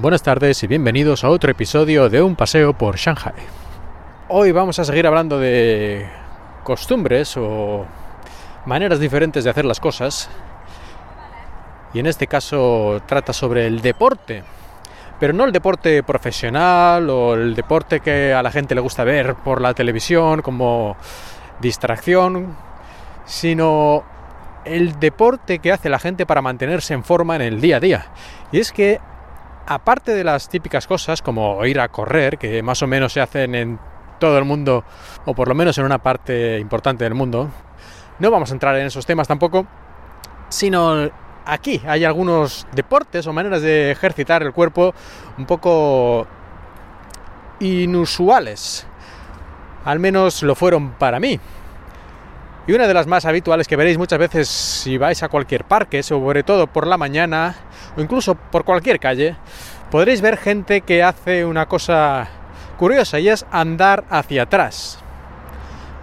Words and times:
Buenas 0.00 0.22
tardes 0.22 0.62
y 0.62 0.68
bienvenidos 0.68 1.24
a 1.24 1.28
otro 1.28 1.50
episodio 1.50 2.08
de 2.08 2.22
Un 2.22 2.36
paseo 2.36 2.72
por 2.72 2.96
Shanghai. 2.96 3.32
Hoy 4.28 4.52
vamos 4.52 4.78
a 4.78 4.84
seguir 4.84 5.08
hablando 5.08 5.40
de 5.40 6.08
costumbres 6.62 7.36
o 7.36 7.84
maneras 8.64 9.00
diferentes 9.00 9.42
de 9.42 9.50
hacer 9.50 9.64
las 9.64 9.80
cosas. 9.80 10.30
Y 11.92 11.98
en 11.98 12.06
este 12.06 12.28
caso 12.28 13.02
trata 13.06 13.32
sobre 13.32 13.66
el 13.66 13.80
deporte. 13.82 14.44
Pero 15.18 15.32
no 15.32 15.44
el 15.44 15.50
deporte 15.50 16.04
profesional 16.04 17.10
o 17.10 17.34
el 17.34 17.56
deporte 17.56 17.98
que 17.98 18.32
a 18.32 18.40
la 18.44 18.52
gente 18.52 18.76
le 18.76 18.80
gusta 18.80 19.02
ver 19.02 19.34
por 19.34 19.60
la 19.60 19.74
televisión 19.74 20.42
como 20.42 20.96
distracción, 21.60 22.56
sino 23.24 24.04
el 24.64 25.00
deporte 25.00 25.58
que 25.58 25.72
hace 25.72 25.88
la 25.88 25.98
gente 25.98 26.24
para 26.24 26.40
mantenerse 26.40 26.94
en 26.94 27.02
forma 27.02 27.34
en 27.34 27.42
el 27.42 27.60
día 27.60 27.78
a 27.78 27.80
día. 27.80 28.06
Y 28.52 28.60
es 28.60 28.70
que, 28.70 29.00
aparte 29.68 30.14
de 30.14 30.24
las 30.24 30.48
típicas 30.48 30.86
cosas 30.86 31.20
como 31.20 31.64
ir 31.66 31.78
a 31.78 31.88
correr, 31.88 32.38
que 32.38 32.62
más 32.62 32.82
o 32.82 32.86
menos 32.86 33.12
se 33.12 33.20
hacen 33.20 33.54
en 33.54 33.78
todo 34.18 34.38
el 34.38 34.44
mundo, 34.44 34.82
o 35.26 35.34
por 35.34 35.46
lo 35.46 35.54
menos 35.54 35.76
en 35.76 35.84
una 35.84 35.98
parte 35.98 36.58
importante 36.58 37.04
del 37.04 37.14
mundo, 37.14 37.50
no 38.18 38.30
vamos 38.30 38.50
a 38.50 38.54
entrar 38.54 38.76
en 38.76 38.86
esos 38.86 39.04
temas 39.04 39.28
tampoco, 39.28 39.66
sino 40.48 41.10
aquí 41.44 41.82
hay 41.86 42.04
algunos 42.06 42.66
deportes 42.72 43.26
o 43.26 43.32
maneras 43.32 43.60
de 43.60 43.90
ejercitar 43.90 44.42
el 44.42 44.52
cuerpo 44.52 44.94
un 45.36 45.44
poco 45.44 46.26
inusuales. 47.60 48.86
Al 49.84 49.98
menos 49.98 50.42
lo 50.42 50.54
fueron 50.54 50.92
para 50.92 51.20
mí. 51.20 51.38
Y 52.66 52.72
una 52.72 52.86
de 52.86 52.94
las 52.94 53.06
más 53.06 53.24
habituales 53.24 53.68
que 53.68 53.76
veréis 53.76 53.98
muchas 53.98 54.18
veces 54.18 54.48
si 54.48 54.98
vais 54.98 55.22
a 55.22 55.28
cualquier 55.28 55.64
parque, 55.64 56.02
sobre 56.02 56.42
todo 56.42 56.66
por 56.66 56.86
la 56.86 56.98
mañana 56.98 57.54
o 57.96 58.00
incluso 58.00 58.34
por 58.34 58.64
cualquier 58.64 59.00
calle, 59.00 59.36
podréis 59.90 60.20
ver 60.20 60.36
gente 60.36 60.82
que 60.82 61.02
hace 61.02 61.44
una 61.44 61.66
cosa 61.66 62.28
curiosa 62.76 63.18
y 63.18 63.28
es 63.28 63.44
andar 63.50 64.04
hacia 64.10 64.42
atrás. 64.42 64.98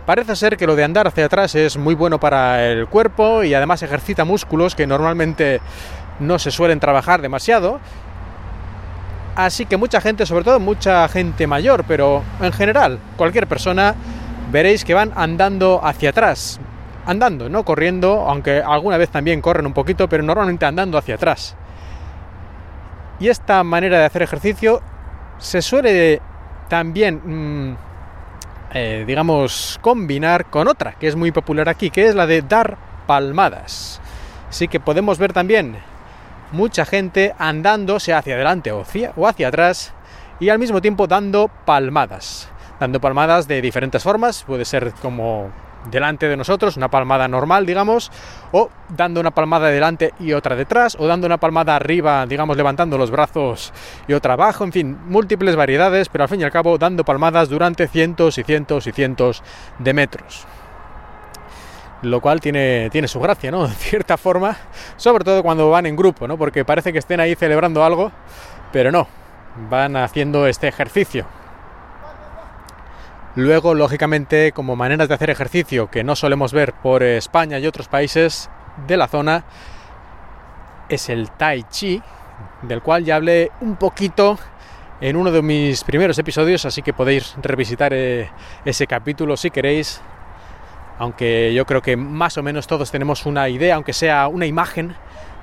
Parece 0.05 0.35
ser 0.35 0.55
que 0.55 0.67
lo 0.67 0.75
de 0.75 0.83
andar 0.83 1.07
hacia 1.07 1.25
atrás 1.25 1.55
es 1.55 1.77
muy 1.77 1.95
bueno 1.95 2.19
para 2.19 2.63
el 2.67 2.85
cuerpo 2.87 3.43
y 3.43 3.55
además 3.55 3.81
ejercita 3.81 4.23
músculos 4.23 4.75
que 4.75 4.85
normalmente 4.85 5.61
no 6.19 6.37
se 6.37 6.51
suelen 6.51 6.79
trabajar 6.79 7.23
demasiado. 7.23 7.79
Así 9.35 9.65
que 9.65 9.77
mucha 9.77 9.99
gente, 10.01 10.27
sobre 10.27 10.43
todo 10.43 10.59
mucha 10.59 11.07
gente 11.07 11.47
mayor, 11.47 11.85
pero 11.87 12.23
en 12.39 12.53
general 12.53 12.99
cualquier 13.17 13.47
persona 13.47 13.95
veréis 14.51 14.85
que 14.85 14.93
van 14.93 15.11
andando 15.15 15.81
hacia 15.83 16.11
atrás. 16.11 16.59
Andando, 17.07 17.49
no 17.49 17.65
corriendo, 17.65 18.25
aunque 18.27 18.61
alguna 18.61 18.97
vez 18.97 19.09
también 19.09 19.41
corren 19.41 19.65
un 19.65 19.73
poquito, 19.73 20.07
pero 20.07 20.23
normalmente 20.23 20.65
andando 20.65 20.97
hacia 20.97 21.15
atrás. 21.15 21.55
Y 23.19 23.29
esta 23.29 23.63
manera 23.63 23.99
de 23.99 24.05
hacer 24.05 24.21
ejercicio 24.21 24.81
se 25.37 25.61
suele 25.61 26.21
también, 26.69 27.21
mm, 27.23 27.77
eh, 28.73 29.03
digamos, 29.07 29.79
combinar 29.81 30.45
con 30.45 30.67
otra 30.67 30.93
que 30.93 31.07
es 31.07 31.15
muy 31.15 31.31
popular 31.31 31.69
aquí, 31.69 31.89
que 31.89 32.07
es 32.07 32.15
la 32.15 32.27
de 32.27 32.41
dar 32.41 32.77
palmadas. 33.07 34.01
Así 34.49 34.67
que 34.67 34.79
podemos 34.79 35.17
ver 35.17 35.33
también 35.33 35.77
mucha 36.51 36.85
gente 36.85 37.33
andando, 37.37 37.99
sea 37.99 38.19
hacia 38.19 38.35
adelante 38.35 38.71
o 38.71 39.27
hacia 39.27 39.47
atrás, 39.47 39.93
y 40.39 40.49
al 40.49 40.59
mismo 40.59 40.81
tiempo 40.81 41.07
dando 41.07 41.49
palmadas 41.65 42.49
dando 42.79 42.99
palmadas 42.99 43.47
de 43.47 43.61
diferentes 43.61 44.03
formas, 44.03 44.43
puede 44.43 44.65
ser 44.65 44.91
como 45.01 45.49
delante 45.89 46.27
de 46.27 46.37
nosotros, 46.37 46.77
una 46.77 46.89
palmada 46.89 47.27
normal, 47.27 47.65
digamos, 47.65 48.11
o 48.51 48.69
dando 48.89 49.19
una 49.19 49.31
palmada 49.31 49.67
delante 49.67 50.13
y 50.19 50.33
otra 50.33 50.55
detrás, 50.55 50.95
o 50.99 51.07
dando 51.07 51.27
una 51.27 51.37
palmada 51.37 51.75
arriba, 51.75 52.25
digamos, 52.25 52.57
levantando 52.57 52.97
los 52.97 53.11
brazos 53.11 53.73
y 54.07 54.13
otra 54.13 54.33
abajo, 54.33 54.63
en 54.63 54.71
fin, 54.71 54.97
múltiples 55.07 55.55
variedades, 55.55 56.09
pero 56.09 56.23
al 56.23 56.29
fin 56.29 56.41
y 56.41 56.43
al 56.43 56.51
cabo 56.51 56.77
dando 56.77 57.03
palmadas 57.03 57.49
durante 57.49 57.87
cientos 57.87 58.37
y 58.37 58.43
cientos 58.43 58.87
y 58.87 58.91
cientos 58.91 59.43
de 59.79 59.93
metros. 59.93 60.45
Lo 62.01 62.21
cual 62.21 62.39
tiene, 62.39 62.89
tiene 62.91 63.07
su 63.07 63.19
gracia, 63.19 63.51
¿no? 63.51 63.67
De 63.67 63.73
cierta 63.73 64.17
forma, 64.17 64.57
sobre 64.97 65.23
todo 65.23 65.41
cuando 65.41 65.69
van 65.69 65.85
en 65.85 65.95
grupo, 65.95 66.27
¿no? 66.27 66.37
Porque 66.37 66.65
parece 66.65 66.91
que 66.91 66.99
estén 66.99 67.19
ahí 67.19 67.35
celebrando 67.35 67.83
algo, 67.83 68.11
pero 68.71 68.91
no, 68.91 69.07
van 69.69 69.95
haciendo 69.95 70.47
este 70.47 70.67
ejercicio 70.67 71.25
Luego, 73.35 73.73
lógicamente, 73.73 74.53
como 74.53 74.77
maneras 74.77 75.09
de 75.09 75.15
hacer 75.15 75.29
ejercicio 75.29 75.91
que 75.91 76.05
no 76.05 76.15
solemos 76.15 76.53
ver 76.53 76.73
por 76.73 77.03
España 77.03 77.59
y 77.59 77.67
otros 77.67 77.89
países 77.89 78.49
de 78.87 78.95
la 78.95 79.09
zona, 79.09 79.43
es 80.87 81.09
el 81.09 81.29
tai 81.31 81.63
chi, 81.63 82.01
del 82.61 82.81
cual 82.81 83.03
ya 83.03 83.17
hablé 83.17 83.51
un 83.59 83.75
poquito 83.75 84.39
en 85.01 85.17
uno 85.17 85.31
de 85.31 85.41
mis 85.41 85.83
primeros 85.83 86.17
episodios, 86.17 86.65
así 86.65 86.81
que 86.81 86.93
podéis 86.93 87.35
revisitar 87.41 87.93
eh, 87.93 88.29
ese 88.63 88.87
capítulo 88.87 89.35
si 89.35 89.51
queréis, 89.51 90.01
aunque 90.97 91.53
yo 91.53 91.65
creo 91.65 91.81
que 91.81 91.97
más 91.97 92.37
o 92.37 92.43
menos 92.43 92.67
todos 92.67 92.89
tenemos 92.89 93.25
una 93.25 93.49
idea, 93.49 93.75
aunque 93.75 93.91
sea 93.91 94.29
una 94.29 94.45
imagen, 94.45 94.95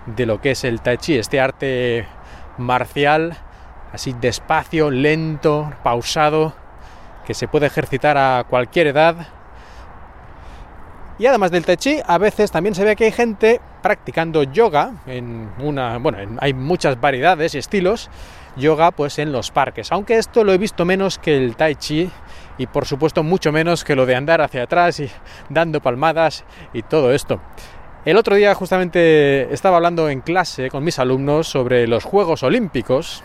de 0.07 0.27
lo 0.27 0.41
que 0.41 0.53
es 0.53 0.65
el 0.65 0.81
tai 0.81 0.97
chi, 0.97 1.19
este 1.19 1.41
arte 1.41 2.07
marcial, 2.57 3.37
así 3.93 4.15
despacio, 4.19 4.91
lento, 4.91 5.71
pausado, 5.83 6.55
que 7.27 7.34
se 7.34 7.49
puede 7.49 7.66
ejercitar 7.66 8.16
a 8.16 8.44
cualquier 8.49 8.88
edad. 8.88 9.16
Y 11.19 11.27
además 11.27 11.50
del 11.50 11.65
tai 11.65 11.77
chi, 11.77 12.00
a 12.05 12.19
veces 12.19 12.50
también 12.50 12.75
se 12.75 12.84
ve 12.84 12.97
que 12.97 13.05
hay 13.05 13.12
gente 13.12 13.60
practicando 13.83 14.43
yoga 14.43 14.94
en 15.06 15.50
una, 15.59 15.99
bueno, 15.99 16.19
hay 16.41 16.55
muchas 16.55 17.00
variedades 17.00 17.55
y 17.55 17.59
estilos 17.59 18.11
yoga 18.56 18.91
pues 18.91 19.19
en 19.19 19.32
los 19.32 19.50
parques, 19.50 19.93
aunque 19.93 20.19
esto 20.19 20.44
lo 20.44 20.53
he 20.53 20.59
visto 20.59 20.84
menos 20.84 21.19
que 21.19 21.37
el 21.37 21.56
tai 21.56 21.77
chi 21.77 22.11
y 22.59 22.66
por 22.66 22.87
supuesto 22.87 23.22
mucho 23.22 23.53
menos 23.53 23.84
que 23.84 23.97
lo 23.97 24.06
de 24.06 24.15
andar 24.15 24.41
hacia 24.41 24.65
atrás 24.65 25.00
y 25.00 25.11
dando 25.49 25.81
palmadas 25.81 26.44
y 26.72 26.82
todo 26.82 27.12
esto. 27.12 27.41
El 28.05 28.16
otro 28.16 28.34
día 28.34 28.55
justamente 28.55 29.53
estaba 29.55 29.77
hablando 29.77 30.09
en 30.09 30.21
clase 30.22 30.71
con 30.71 30.82
mis 30.82 30.99
alumnos 30.99 31.47
sobre 31.47 31.87
los 31.87 32.05
Juegos 32.05 32.43
Olímpicos 32.43 33.22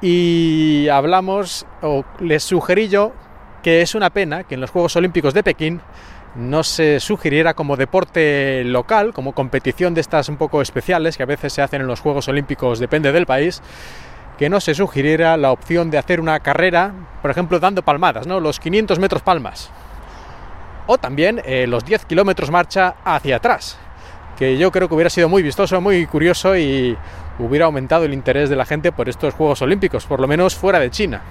y 0.00 0.88
hablamos 0.88 1.66
o 1.82 2.04
les 2.20 2.42
sugerí 2.42 2.88
yo 2.88 3.12
que 3.62 3.80
es 3.80 3.94
una 3.94 4.10
pena 4.10 4.44
que 4.44 4.54
en 4.54 4.60
los 4.60 4.70
Juegos 4.70 4.96
Olímpicos 4.96 5.34
de 5.34 5.42
Pekín 5.42 5.80
no 6.34 6.62
se 6.62 6.98
sugiriera 7.00 7.54
como 7.54 7.76
deporte 7.76 8.64
local, 8.64 9.12
como 9.12 9.32
competición 9.32 9.94
de 9.94 10.00
estas 10.00 10.28
un 10.28 10.36
poco 10.36 10.62
especiales 10.62 11.16
que 11.16 11.22
a 11.22 11.26
veces 11.26 11.52
se 11.52 11.62
hacen 11.62 11.82
en 11.82 11.86
los 11.86 12.00
Juegos 12.00 12.28
Olímpicos, 12.28 12.78
depende 12.78 13.12
del 13.12 13.26
país, 13.26 13.62
que 14.38 14.48
no 14.48 14.60
se 14.60 14.74
sugiriera 14.74 15.36
la 15.36 15.52
opción 15.52 15.90
de 15.90 15.98
hacer 15.98 16.20
una 16.20 16.40
carrera, 16.40 16.92
por 17.20 17.30
ejemplo, 17.30 17.60
dando 17.60 17.82
palmadas, 17.82 18.26
¿no? 18.26 18.40
Los 18.40 18.58
500 18.60 18.98
metros 18.98 19.22
palmas. 19.22 19.70
O 20.86 20.98
también 20.98 21.40
eh, 21.44 21.66
los 21.66 21.84
10 21.84 22.06
kilómetros 22.06 22.50
marcha 22.50 22.96
hacia 23.04 23.36
atrás, 23.36 23.78
que 24.38 24.56
yo 24.56 24.72
creo 24.72 24.88
que 24.88 24.94
hubiera 24.94 25.10
sido 25.10 25.28
muy 25.28 25.42
vistoso, 25.42 25.80
muy 25.80 26.06
curioso 26.06 26.56
y 26.56 26.96
hubiera 27.38 27.66
aumentado 27.66 28.04
el 28.04 28.14
interés 28.14 28.48
de 28.48 28.56
la 28.56 28.64
gente 28.64 28.90
por 28.90 29.08
estos 29.08 29.34
Juegos 29.34 29.62
Olímpicos, 29.62 30.06
por 30.06 30.18
lo 30.18 30.26
menos 30.26 30.56
fuera 30.56 30.80
de 30.80 30.90
China 30.90 31.22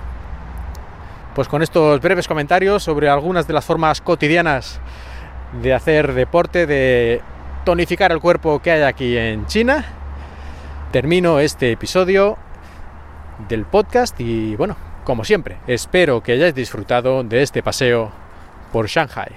pues 1.36 1.48
con 1.48 1.62
estos 1.62 2.02
breves 2.02 2.28
comentarios 2.28 2.84
sobre 2.84 3.10
algunas 3.10 3.48
de 3.48 3.54
las 3.54 3.66
formas 3.66 4.02
cotidianas 4.02 4.80
de 5.62 5.74
hacer 5.74 6.14
deporte, 6.14 6.66
de 6.66 7.22
tonificar 7.66 8.12
el 8.12 8.20
cuerpo 8.20 8.62
que 8.62 8.72
hay 8.72 8.82
aquí 8.82 9.18
en 9.18 9.46
China, 9.46 9.86
termino 10.92 11.40
este 11.40 11.72
episodio 11.72 12.38
del 13.48 13.66
podcast 13.66 14.20
y 14.20 14.56
bueno, 14.56 14.76
como 15.04 15.24
siempre, 15.24 15.58
espero 15.68 16.22
que 16.22 16.34
hayáis 16.34 16.56
disfrutado 16.56 17.24
de 17.24 17.42
este 17.42 17.64
paseo 17.64 18.12
por 18.72 18.88
Shanghai. 18.88 19.32